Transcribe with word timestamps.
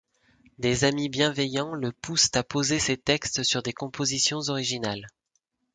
Des 0.57 0.83
amis 0.83 1.09
bienveillants 1.09 1.75
le 1.75 1.91
poussent 1.91 2.31
à 2.33 2.43
poser 2.43 2.79
ses 2.79 2.97
textes 2.97 3.43
sur 3.43 3.61
des 3.61 3.71
compositions 3.71 4.39
originales. 4.49 5.05